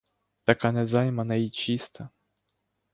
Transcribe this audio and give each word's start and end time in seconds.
Така 0.45 0.71
незаймана 0.71 1.35
й 1.35 1.49
чиста. 1.49 2.09